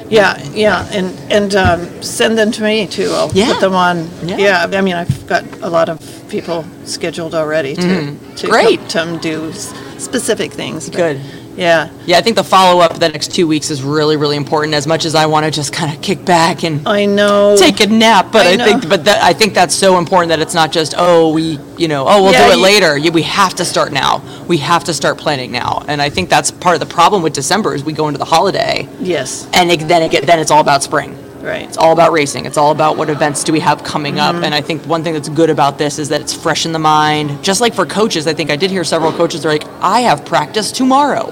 Yeah, 0.10 0.38
yeah, 0.54 0.88
and 0.92 1.18
and 1.32 1.56
um, 1.56 2.02
send 2.04 2.38
them 2.38 2.52
to 2.52 2.64
me 2.64 2.88
too. 2.88 3.10
I'll 3.12 3.32
Yeah. 3.34 3.52
put 3.54 3.62
them 3.62 3.74
on. 3.74 4.08
Yeah. 4.28 4.38
Yeah. 4.38 4.78
I 4.78 4.82
mean, 4.82 4.96
I've 4.96 5.26
got 5.28 5.44
a 5.62 5.70
lot 5.70 5.90
of 5.90 6.00
people 6.30 6.66
scheduled 6.86 7.34
already 7.36 7.76
to 7.76 7.82
to 7.82 7.88
Mm-hmm. 7.88 8.50
Great. 8.50 8.80
come, 8.90 9.20
to 9.20 9.30
do 9.30 9.50
s- 9.52 9.74
specific 9.98 10.52
things. 10.54 10.90
but- 10.90 10.98
Good. 10.98 11.22
Yeah, 11.56 11.90
Yeah, 12.06 12.18
I 12.18 12.22
think 12.22 12.36
the 12.36 12.44
follow 12.44 12.82
up 12.82 12.94
the 13.00 13.10
next 13.10 13.34
two 13.34 13.48
weeks 13.48 13.70
is 13.70 13.84
really 13.84 14.18
really 14.18 14.36
important. 14.38 14.74
As 14.74 14.88
much 14.88 15.06
as 15.06 15.14
I 15.16 15.26
want 15.28 15.46
to 15.46 15.52
just 15.52 15.72
kind 15.74 15.94
of 15.96 16.02
kick 16.02 16.26
back 16.26 16.64
and 16.64 16.88
I 16.88 17.06
know. 17.06 17.56
take 17.58 17.80
a 17.80 17.88
nap, 17.88 18.32
but 18.32 18.46
I 18.48 18.54
I, 18.54 18.58
think, 18.58 18.90
but 18.90 19.06
that, 19.06 19.22
I 19.24 19.34
think 19.34 19.54
that's 19.54 19.76
so 19.76 19.98
important 19.98 20.30
that 20.30 20.40
it's 20.40 20.54
not 20.56 20.72
just, 20.72 20.96
oh, 20.98 21.32
we, 21.34 21.60
you 21.78 21.88
know, 21.88 22.06
oh, 22.08 22.24
we'll 22.24 22.32
Yeah, 22.32 22.48
do 22.48 22.54
it 22.54 22.58
you- 22.58 22.64
later. 22.64 22.98
Yeah, 22.98 23.12
we 23.12 23.22
have 23.24 23.54
to 23.56 23.66
start 23.66 23.92
now. 23.94 24.22
We 24.48 24.58
have 24.58 24.84
to 24.86 24.94
start 24.94 25.18
planning 25.18 25.52
now. 25.52 25.84
And 25.88 26.02
I 26.02 26.10
think 26.10 26.30
that's 26.30 26.50
part 26.52 26.76
of 26.76 26.80
the 26.80 26.94
problem 26.94 27.22
with 27.24 27.34
December 27.34 27.76
is 27.76 27.84
we 27.84 27.94
go 27.94 28.08
into 28.08 28.18
the 28.18 28.26
holiday 28.26 28.88
Yes, 29.00 29.48
and 29.54 29.72
it, 29.72 29.88
then 29.88 30.02
it 30.02 30.12
get, 30.12 30.26
then 30.26 30.40
it's 30.40 30.52
all 30.52 30.62
about 30.62 30.82
spring. 30.84 31.16
right. 31.42 31.68
It's 31.68 31.78
all 31.78 31.92
about 31.94 32.12
racing. 32.14 32.46
It's 32.46 32.58
all 32.58 32.72
about 32.72 32.96
what 32.98 33.10
events 33.10 33.44
do 33.44 33.52
we 33.54 33.60
have 33.60 33.84
coming 33.84 34.16
Mm-hmm. 34.16 34.38
up. 34.38 34.44
And 34.44 34.56
I 34.56 34.62
think 34.62 34.84
one 34.86 35.04
thing 35.04 35.14
that's 35.14 35.30
good 35.30 35.50
about 35.50 35.78
this 35.78 36.00
is 36.00 36.10
that 36.10 36.22
it's 36.22 36.34
fresh 36.34 36.66
in 36.66 36.72
the 36.72 36.80
mind. 36.80 37.44
Just 37.44 37.60
like 37.62 37.74
for 37.76 37.86
coaches, 37.86 38.28
I 38.28 38.34
think 38.34 38.50
I 38.50 38.56
did 38.56 38.72
hear 38.72 38.84
several 38.86 39.12
coaches 39.12 39.46
are 39.46 39.50
like, 39.50 39.66
I 39.82 40.02
have 40.02 40.24
practice 40.26 40.72
tomorrow. 40.72 41.32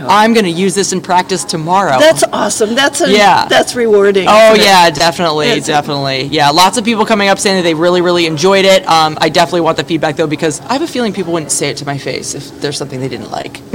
Know. 0.00 0.06
I'm 0.08 0.32
going 0.34 0.44
to 0.44 0.50
use 0.50 0.74
this 0.74 0.92
in 0.92 1.00
practice 1.00 1.44
tomorrow. 1.44 1.98
That's 1.98 2.22
awesome. 2.24 2.74
That's 2.74 3.00
a, 3.00 3.10
Yeah. 3.10 3.46
That's 3.48 3.74
rewarding. 3.74 4.26
Oh 4.28 4.54
yeah, 4.54 4.90
definitely, 4.90 5.46
It's- 5.48 5.66
definitely. 5.66 6.22
Yeah, 6.24 6.50
lots 6.50 6.78
of 6.78 6.84
people 6.84 7.04
coming 7.06 7.28
up 7.28 7.38
saying 7.38 7.56
that 7.56 7.62
they 7.62 7.74
really, 7.74 8.00
really 8.00 8.26
enjoyed 8.26 8.64
it. 8.64 8.86
Um, 8.88 9.16
I 9.20 9.28
definitely 9.28 9.62
want 9.62 9.76
the 9.76 9.84
feedback 9.84 10.16
though 10.16 10.26
because 10.26 10.60
I 10.60 10.72
have 10.74 10.82
a 10.82 10.86
feeling 10.86 11.12
people 11.12 11.32
wouldn't 11.32 11.52
say 11.52 11.68
it 11.70 11.76
to 11.78 11.86
my 11.86 11.98
face 11.98 12.34
if 12.34 12.60
there's 12.60 12.76
something 12.76 13.00
they 13.00 13.08
didn't 13.08 13.30
like. 13.30 13.60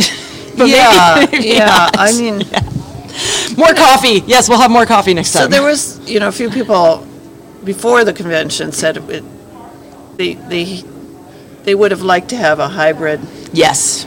But 0.55 0.65
maybe- 0.67 0.71
yeah, 0.71 1.27
maybe 1.31 1.47
yeah. 1.47 1.65
not. 1.65 1.95
I 1.97 2.11
mean, 2.11 2.37
more 3.57 3.73
coffee. 3.73 4.21
Yes, 4.27 4.47
we'll 4.47 4.59
have 4.61 4.69
more 4.69 4.85
coffee 4.85 5.15
next 5.15 5.31
time. 5.31 5.43
so 5.43 5.47
there 5.47 5.63
was, 5.63 5.99
you 6.07 6.19
know, 6.19 6.27
a 6.27 6.31
few 6.31 6.51
people 6.51 7.07
before 7.63 8.03
the 8.05 8.13
convention 8.13 8.71
said 8.71 8.97
it, 8.97 9.23
they 10.17 10.35
they 10.35 10.83
they 11.63 11.73
would 11.73 11.89
have 11.89 12.03
liked 12.03 12.29
to 12.29 12.35
have 12.37 12.59
a 12.59 12.67
hybrid 12.67 13.19
yes. 13.51 14.05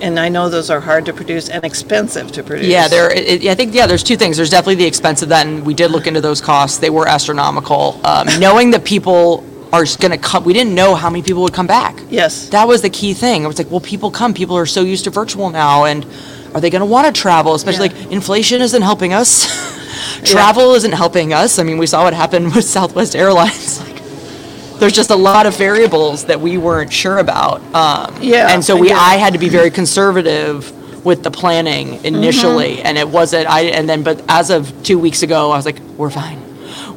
And 0.00 0.18
I 0.18 0.28
know 0.28 0.48
those 0.48 0.70
are 0.70 0.80
hard 0.80 1.04
to 1.06 1.12
produce 1.12 1.48
and 1.48 1.64
expensive 1.64 2.30
to 2.32 2.42
produce. 2.42 2.66
Yeah, 2.68 2.88
there, 2.88 3.10
it, 3.10 3.44
it- 3.44 3.48
I 3.50 3.54
think, 3.54 3.74
yeah, 3.74 3.86
there's 3.86 4.02
two 4.04 4.16
things. 4.16 4.36
There's 4.36 4.50
definitely 4.50 4.76
the 4.76 4.86
expense 4.86 5.22
of 5.22 5.28
that, 5.30 5.46
and 5.46 5.64
we 5.66 5.74
did 5.74 5.90
look 5.90 6.06
into 6.06 6.20
those 6.20 6.40
costs. 6.40 6.78
They 6.78 6.90
were 6.90 7.06
astronomical. 7.08 8.00
Um, 8.06 8.26
knowing 8.38 8.70
that 8.72 8.84
people 8.84 9.44
are 9.72 9.84
going 10.00 10.12
to 10.12 10.18
come, 10.18 10.44
we 10.44 10.52
didn't 10.52 10.74
know 10.74 10.94
how 10.94 11.10
many 11.10 11.22
people 11.22 11.42
would 11.42 11.52
come 11.52 11.66
back. 11.66 11.98
Yes. 12.08 12.48
That 12.50 12.66
was 12.68 12.80
the 12.82 12.90
key 12.90 13.12
thing. 13.12 13.44
I 13.44 13.48
was 13.48 13.58
like, 13.58 13.70
well, 13.70 13.80
people 13.80 14.10
come. 14.10 14.32
People 14.32 14.56
are 14.56 14.66
so 14.66 14.82
used 14.82 15.04
to 15.04 15.10
virtual 15.10 15.50
now, 15.50 15.84
and 15.84 16.06
are 16.54 16.60
they 16.60 16.70
going 16.70 16.80
to 16.80 16.86
want 16.86 17.12
to 17.14 17.20
travel? 17.20 17.54
Especially 17.54 17.88
Yeah. 17.88 18.00
like 18.02 18.12
inflation 18.12 18.62
isn't 18.62 18.82
helping 18.82 19.12
us. 19.12 19.46
Travel 20.24 20.74
isn't 20.74 20.92
helping 20.92 21.32
us. 21.32 21.58
I 21.58 21.62
mean, 21.62 21.78
we 21.78 21.86
saw 21.86 22.04
what 22.04 22.12
happened 22.14 22.54
with 22.54 22.64
Southwest 22.64 23.14
Airlines. 23.14 23.80
There's 24.78 24.92
just 24.92 25.10
a 25.10 25.16
lot 25.16 25.46
of 25.46 25.56
variables 25.56 26.24
that 26.26 26.40
we 26.40 26.58
weren't 26.58 26.92
sure 26.92 27.18
about. 27.18 27.60
Um, 27.74 28.16
Yeah, 28.22 28.52
And 28.52 28.64
so 28.64 28.76
I 28.76 28.80
we, 28.80 28.88
get. 28.88 28.96
I 28.98 29.14
had 29.16 29.32
to 29.32 29.38
be 29.38 29.48
very 29.48 29.70
conservative 29.70 30.72
with 31.04 31.22
the 31.22 31.30
planning 31.30 32.04
initially, 32.04 32.76
Mm-hmm. 32.76 32.86
and 32.86 32.98
it 32.98 33.08
wasn't. 33.08 33.48
I 33.48 33.62
and 33.62 33.88
then, 33.88 34.02
but 34.02 34.22
as 34.28 34.50
of 34.50 34.72
two 34.82 34.98
weeks 34.98 35.22
ago, 35.22 35.50
I 35.50 35.56
was 35.56 35.64
like, 35.66 35.78
we're 35.96 36.10
fine. 36.10 36.40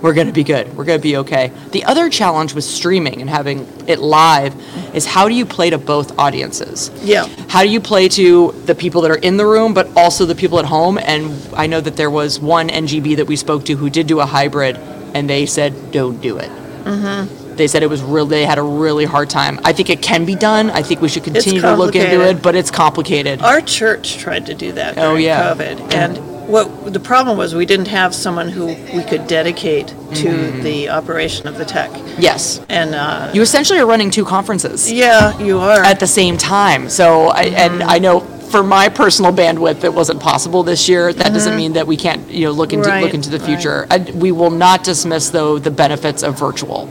We're 0.02 0.14
gonna 0.14 0.32
be 0.32 0.44
good. 0.44 0.76
We're 0.76 0.84
gonna 0.86 1.00
be 1.00 1.18
okay. 1.18 1.52
The 1.72 1.84
other 1.86 2.10
challenge 2.10 2.54
with 2.56 2.64
streaming 2.64 3.22
and 3.22 3.30
having 3.30 3.68
it 3.88 4.00
live 4.00 4.54
is 4.96 5.06
how 5.06 5.30
do 5.30 5.36
you 5.36 5.46
play 5.46 5.70
to 5.70 5.78
both 5.78 6.18
audiences? 6.18 6.90
Yeah. 7.04 7.28
How 7.48 7.62
do 7.62 7.70
you 7.70 7.80
play 7.80 8.08
to 8.10 8.52
the 8.66 8.74
people 8.76 9.02
that 9.04 9.12
are 9.12 9.16
in 9.30 9.38
the 9.38 9.46
room, 9.46 9.74
but 9.76 9.96
also 9.96 10.26
the 10.26 10.36
people 10.36 10.58
at 10.60 10.66
home? 10.66 10.98
And 10.98 11.32
I 11.56 11.68
know 11.68 11.82
that 11.82 11.96
there 11.98 12.10
was 12.10 12.40
one 12.40 12.70
NGB 12.70 13.18
that 13.18 13.28
we 13.28 13.36
spoke 13.36 13.66
to 13.66 13.76
who 13.76 13.90
did 13.92 14.08
do 14.08 14.20
a 14.20 14.26
hybrid, 14.26 14.76
and 15.14 15.30
they 15.30 15.46
said, 15.46 15.92
don't 15.92 16.20
do 16.20 16.38
it. 16.38 16.50
Mm-hmm. 16.84 17.41
They 17.58 17.68
said 17.68 17.84
it 17.84 17.90
was 17.90 18.02
real. 18.02 18.26
They 18.26 18.46
had 18.46 18.58
a 18.58 18.64
really 18.64 19.06
hard 19.06 19.30
time. 19.30 19.60
I 19.64 19.74
think 19.74 19.90
it 19.90 20.02
can 20.02 20.26
be 20.26 20.36
done. 20.36 20.70
I 20.72 20.82
think 20.82 21.02
we 21.02 21.10
should 21.10 21.24
continue 21.24 21.62
to 21.62 21.76
look 21.76 21.96
into 21.96 22.22
it, 22.28 22.42
but 22.42 22.56
it's 22.56 22.72
complicated. 22.72 23.42
Our 23.42 23.62
church 23.62 24.18
tried 24.18 24.46
to 24.48 24.54
do 24.54 24.72
that 24.74 24.98
Oh, 24.98 25.16
yeah. 25.16 25.54
COVID. 25.54 25.94
And 25.94 26.18
what, 26.48 26.92
the 26.92 27.00
problem 27.00 27.38
was, 27.38 27.54
we 27.56 27.66
didn't 27.66 27.88
have 27.88 28.14
someone 28.16 28.50
who 28.50 28.68
we 28.94 29.04
could 29.04 29.28
dedicate 29.28 29.88
to 29.88 29.94
Mm-hmm. 29.94 30.62
the 30.64 30.90
operation 30.90 31.48
of 31.48 31.58
the 31.58 31.66
tech. 31.66 31.90
Yes, 32.18 32.60
And, 32.68 32.94
uh, 32.96 33.32
you 33.34 33.42
essentially 33.42 33.80
are 33.80 33.86
running 33.86 34.12
two 34.12 34.26
conferences 34.26 34.92
yeah, 34.92 35.38
you 35.40 35.60
are. 35.60 35.82
at 35.84 36.00
the 36.00 36.08
same 36.08 36.38
time. 36.38 36.90
So, 36.90 37.28
I, 37.28 37.44
and 37.44 37.84
I 37.84 38.00
know 38.00 38.20
for 38.52 38.64
my 38.64 38.90
personal 38.90 39.32
bandwidth, 39.32 39.86
it 39.86 39.94
wasn't 39.94 40.20
possible 40.20 40.62
this 40.64 40.90
year. 40.90 41.14
That 41.14 41.32
doesn't 41.32 41.56
mean 41.56 41.74
that 41.74 41.88
we 41.88 41.96
can't, 41.96 42.30
you 42.30 42.46
know, 42.48 42.52
look 42.52 42.74
into 42.74 42.90
Right, 42.90 43.02
look 43.04 43.14
into 43.14 43.30
the 43.30 43.40
right. 43.40 43.48
future. 43.48 43.88
I, 43.90 44.00
we 44.14 44.34
will 44.34 44.50
not 44.52 44.84
dismiss 44.84 45.30
though 45.30 45.58
the 45.58 45.72
benefits 45.72 46.22
of 46.22 46.38
virtual. 46.38 46.90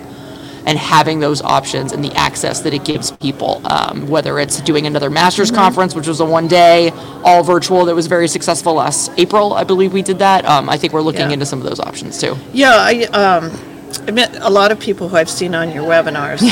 And 0.67 0.79
having 0.79 1.21
those 1.21 1.41
options 1.43 1.93
and 1.93 2.05
the 2.05 2.13
access 2.13 2.61
that 2.61 2.75
it 2.75 2.85
gives 2.85 3.11
people, 3.13 3.63
um, 3.65 4.09
whether 4.09 4.39
it's 4.39 4.61
doing 4.61 4.87
another 4.87 5.09
master's 5.11 5.51
conference, 5.51 5.95
which 5.95 6.07
was 6.07 6.21
a 6.21 6.25
one 6.25 6.49
day, 6.49 6.91
all 7.25 7.43
virtual, 7.43 7.85
that 7.87 7.95
was 7.95 8.07
very 8.07 8.29
successful 8.29 8.75
last 8.75 9.11
April, 9.17 9.55
I 9.55 9.65
believe 9.65 9.93
we 9.93 10.03
did 10.03 10.19
that. 10.19 10.45
Um, 10.45 10.69
I 10.69 10.77
think 10.77 10.93
we're 10.93 11.01
looking 11.01 11.29
Yeah. 11.29 11.31
into 11.35 11.47
some 11.47 11.61
of 11.61 11.67
those 11.67 11.81
options 11.81 12.19
too. 12.21 12.37
Yeah, 12.53 12.75
I, 12.75 13.05
um, 13.05 13.51
I 14.07 14.11
met 14.11 14.37
a 14.41 14.51
lot 14.51 14.71
of 14.71 14.79
people 14.79 15.09
who 15.09 15.17
I've 15.17 15.31
seen 15.31 15.55
on 15.55 15.73
your 15.73 15.85
webinars. 15.85 16.43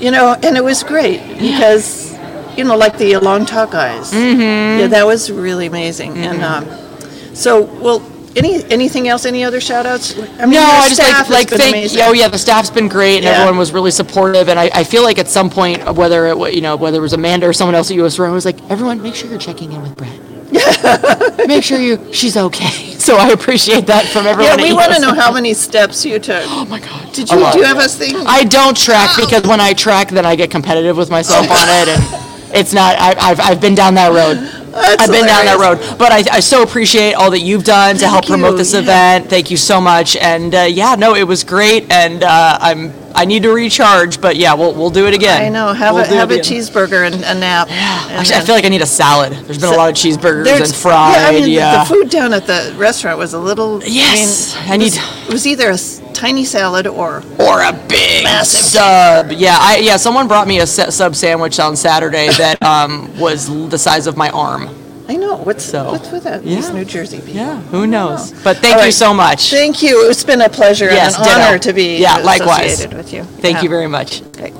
You 0.00 0.10
know, 0.10 0.34
and 0.42 0.56
it 0.56 0.64
was 0.64 0.82
great 0.82 1.20
because, 1.38 2.12
you 2.56 2.64
know, 2.64 2.76
like 2.76 2.98
the 2.98 3.16
Long 3.18 3.46
Talk 3.46 3.70
guys. 3.70 4.10
Mm-hmm. 4.12 4.80
Yeah, 4.80 4.86
that 4.88 5.06
was 5.06 5.30
really 5.30 5.66
amazing. 5.66 6.16
And 6.18 6.40
Mm-hmm. 6.40 6.70
um, 6.72 7.34
so, 7.36 7.62
well, 7.80 8.00
any 8.36 8.64
anything 8.70 9.08
else? 9.08 9.24
Any 9.24 9.44
other 9.44 9.60
shout 9.60 9.86
outs? 9.86 10.16
I 10.18 10.22
mean, 10.22 10.50
No, 10.52 10.60
your 10.60 10.60
I 10.62 10.88
just 10.88 10.94
staff 11.02 11.28
like, 11.28 11.38
like 11.38 11.50
been 11.50 11.58
thank, 11.58 11.74
amazing. 11.76 12.02
oh 12.02 12.12
yeah, 12.12 12.28
the 12.28 12.38
staff's 12.38 12.70
been 12.70 12.88
great 12.88 13.16
and 13.16 13.24
Yeah. 13.24 13.32
everyone 13.32 13.58
was 13.58 13.72
really 13.72 13.90
supportive. 13.90 14.48
And 14.48 14.58
I, 14.58 14.70
I 14.74 14.84
feel 14.84 15.02
like 15.02 15.18
at 15.18 15.28
some 15.28 15.50
point, 15.50 15.82
uh, 15.86 15.92
whether 15.92 16.26
it, 16.26 16.36
wa- 16.38 16.46
you 16.46 16.60
know, 16.60 16.76
whether 16.76 16.98
it 16.98 17.02
was 17.02 17.12
Amanda 17.12 17.46
or 17.46 17.52
someone 17.52 17.74
else 17.74 17.90
at 17.90 17.96
US 17.98 18.18
Rowing, 18.18 18.32
was 18.34 18.44
like, 18.44 18.60
everyone, 18.70 19.02
make 19.02 19.14
sure 19.14 19.28
you're 19.30 19.38
checking 19.38 19.72
in 19.72 19.82
with 19.82 19.96
Brett. 19.96 20.18
make 21.48 21.64
sure 21.64 21.78
you, 21.78 22.12
she's 22.12 22.36
okay. 22.36 22.88
So 23.02 23.16
I 23.16 23.30
appreciate 23.30 23.86
that 23.88 24.04
from 24.06 24.28
everyone. 24.28 24.60
Yeah, 24.60 24.64
we 24.64 24.70
at 24.70 24.74
want 24.76 24.92
to 24.94 25.00
know 25.00 25.12
how 25.12 25.32
many 25.32 25.54
steps 25.54 26.04
you 26.06 26.20
took. 26.20 26.44
Oh 26.48 26.64
my 26.66 26.78
God. 26.78 27.12
Did 27.12 27.28
you 27.30 27.50
do 27.52 27.58
you 27.58 27.64
have 27.64 27.78
a 27.78 27.88
thing? 27.88 28.14
I 28.26 28.44
don't 28.44 28.76
track 28.76 29.16
because 29.16 29.42
when 29.42 29.60
I 29.60 29.72
track, 29.72 30.08
then 30.10 30.24
I 30.24 30.36
get 30.36 30.52
competitive 30.52 30.96
with 30.96 31.10
myself 31.10 31.50
on 31.50 31.68
it, 31.68 31.88
and 31.88 32.54
it's 32.54 32.72
not. 32.72 32.94
I, 32.98 33.14
I've 33.30 33.40
I've 33.40 33.60
been 33.60 33.74
down 33.74 33.94
that 33.94 34.12
road. 34.12 34.61
I've 34.74 35.10
been 35.10 35.26
down 35.26 35.44
that 35.44 35.58
road, 35.60 35.98
but 35.98 36.12
I, 36.12 36.24
I 36.36 36.40
so 36.40 36.62
appreciate 36.62 37.14
all 37.14 37.30
that 37.30 37.40
you've 37.40 37.64
done 37.64 37.96
to 37.96 38.08
help 38.08 38.24
Thank 38.24 38.30
promote 38.30 38.52
you, 38.52 38.58
this 38.58 38.74
yeah. 38.74 38.80
event. 38.80 39.30
Thank 39.30 39.50
you 39.50 39.56
so 39.56 39.80
much, 39.80 40.16
and 40.16 40.54
uh, 40.54 40.60
yeah, 40.62 40.94
no, 40.94 41.14
it 41.14 41.24
was 41.24 41.44
great, 41.44 41.90
and 41.90 42.22
uh, 42.22 42.58
I'm 42.60 42.92
I 43.14 43.24
need 43.24 43.42
to 43.44 43.50
recharge, 43.52 44.20
but 44.20 44.36
yeah, 44.36 44.54
we'll 44.54 44.74
we'll 44.74 44.90
do 44.90 45.06
it 45.06 45.14
again. 45.14 45.42
I 45.42 45.48
know. 45.48 45.72
Have 45.72 45.94
We'll 45.94 46.04
a 46.04 46.08
do 46.08 46.14
it 46.14 46.16
have 46.18 46.30
a 46.30 46.34
again. 46.34 46.44
cheeseburger 46.44 47.06
and 47.06 47.16
a 47.16 47.34
nap. 47.34 47.68
and 47.70 48.12
Actually, 48.18 48.36
I 48.36 48.40
feel 48.40 48.54
like 48.54 48.64
I 48.64 48.68
need 48.68 48.82
a 48.82 48.86
salad. 48.86 49.32
There's 49.32 49.58
been 49.58 49.72
a 49.72 49.76
lot 49.76 49.90
of 49.90 49.94
cheeseburgers 49.96 50.60
and 50.60 50.74
fried. 50.74 51.14
Yeah, 51.16 51.28
I 51.28 51.32
mean, 51.32 51.42
the- 51.44 51.50
yeah. 51.50 51.84
the 51.84 51.94
food 51.94 52.10
down 52.10 52.32
at 52.32 52.46
the 52.46 52.74
restaurant 52.76 53.18
was 53.18 53.34
a 53.34 53.38
little. 53.38 53.82
Yes, 53.84 54.56
I, 54.56 54.60
mean, 54.62 54.70
I 54.70 54.74
it 54.74 54.78
need- 54.78 55.26
It 55.28 55.32
was 55.32 55.46
either 55.46 55.70
a 55.70 55.74
s- 55.74 56.00
tiny 56.14 56.44
salad 56.44 56.86
or. 56.86 57.22
or 57.38 57.60
a 57.62 57.72
big 57.88 58.24
Massive. 58.24 58.60
sub. 58.60 59.32
Yeah, 59.32 59.56
I 59.60 59.76
yeah. 59.78 59.96
Someone 59.96 60.28
brought 60.28 60.46
me 60.48 60.60
a 60.60 60.66
sub 60.66 61.14
sandwich 61.14 61.58
on 61.60 61.76
Saturday 61.76 62.28
that 62.38 62.62
um, 62.62 63.10
was 63.18 63.46
the 63.68 63.78
size 63.78 64.06
of 64.06 64.16
my 64.16 64.30
arm. 64.30 64.68
I 65.08 65.16
know. 65.16 65.36
What's 65.36 65.64
So, 65.64 65.90
what's 65.90 66.10
with 66.10 66.24
that? 66.24 66.42
These 66.42 66.68
yeah. 66.68 66.74
New 66.74 66.84
Jersey 66.84 67.18
people. 67.18 67.34
Yeah, 67.34 67.60
who 67.62 67.86
knows? 67.86 68.32
But 68.44 68.58
thank 68.58 68.74
All 68.76 68.80
you 68.80 68.86
right. 68.86 68.94
so 68.94 69.12
much. 69.12 69.50
Thank 69.50 69.82
you. 69.82 70.08
It's 70.08 70.24
been 70.24 70.40
a 70.40 70.48
pleasure 70.48 70.86
Yes, 70.86 71.16
and 71.16 71.26
an 71.26 71.32
ditto. 71.34 71.46
honor 71.48 71.58
to 71.58 71.72
be 71.72 71.98
Yeah, 71.98 72.18
likewise. 72.18 72.72
associated 72.74 72.96
with 72.96 73.12
you. 73.12 73.24
Thank 73.24 73.62
you 73.62 73.68
very 73.68 73.88
much. 73.88 74.22
Okay. 74.38 74.52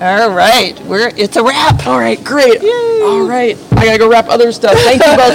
All 0.00 0.30
right, 0.30 0.74
we're 0.86 1.08
it's 1.16 1.36
a 1.36 1.42
wrap. 1.42 1.86
All 1.86 1.98
right, 2.00 2.22
great. 2.24 2.60
All 2.60 3.22
right, 3.26 3.56
I 3.72 3.84
gotta 3.86 3.98
go 3.98 4.08
wrap 4.10 4.28
other 4.28 4.50
stuff. 4.50 4.74
Thank 4.78 5.00
you 5.06 5.16
both 5.16 5.32